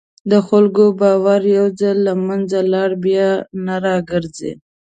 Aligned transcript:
د 0.31 0.33
خلکو 0.47 0.83
باور 1.01 1.41
یو 1.57 1.67
ځل 1.79 1.97
له 2.07 2.13
منځه 2.27 2.59
لاړ، 2.73 2.89
بیا 3.05 3.29
نه 3.65 3.75
راګرځي. 3.85 4.51